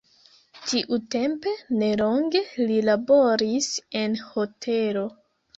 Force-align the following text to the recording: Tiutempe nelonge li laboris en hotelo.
Tiutempe 0.69 1.53
nelonge 1.83 2.43
li 2.71 2.79
laboris 2.89 3.71
en 4.03 4.17
hotelo. 4.31 5.07